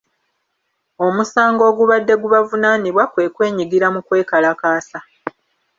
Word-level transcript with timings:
Omusango 1.05 1.61
ogubadde 1.71 2.13
gubavunaanibwa 2.21 3.03
kwe 3.13 3.25
kwenyigira 3.35 3.87
mu 3.93 4.01
kwekalakaasa. 4.07 4.99